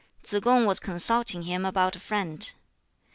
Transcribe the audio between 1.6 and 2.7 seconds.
about a friend.